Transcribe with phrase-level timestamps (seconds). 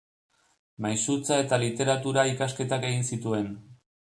[0.85, 3.53] Maisutza eta literatura ikasketak egin zituen.